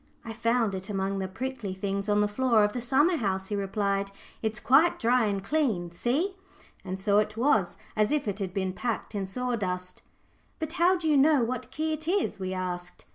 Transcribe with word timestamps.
"I 0.25 0.33
found 0.33 0.73
it 0.73 0.89
among 0.89 1.19
the 1.19 1.27
prickly 1.27 1.75
things 1.75 2.09
on 2.09 2.21
the 2.21 2.27
floor 2.27 2.63
of 2.63 2.73
the 2.73 2.81
summer 2.81 3.17
house," 3.17 3.49
he 3.49 3.55
replied. 3.55 4.09
"It's 4.41 4.59
quite 4.59 4.97
dry 4.97 5.25
and 5.25 5.43
clean, 5.43 5.91
see!" 5.91 6.37
and 6.83 6.99
so 6.99 7.19
it 7.19 7.37
was, 7.37 7.77
as 7.95 8.11
if 8.11 8.27
it 8.27 8.39
had 8.39 8.51
been 8.51 8.73
packed 8.73 9.13
in 9.13 9.27
sawdust. 9.27 10.01
"But 10.57 10.73
how 10.73 10.97
do 10.97 11.07
you 11.07 11.17
know 11.17 11.43
what 11.43 11.69
key 11.69 11.93
it 11.93 12.07
is?" 12.07 12.39
we 12.39 12.51
asked. 12.51 13.05